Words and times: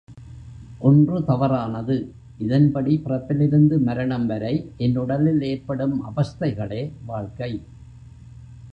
ஒன்று 0.79 1.23
தவறானது 1.25 2.13
இதன்படி 2.37 3.01
பிறப்பிலிருந்து 3.05 3.77
மரணம் 3.79 4.25
வரை 4.25 4.71
என் 4.77 4.97
உடலில் 4.97 5.41
ஏற்படும் 5.41 5.95
அவஸ்தைகளே 6.05 6.91
வாழ்க்கை. 7.05 7.51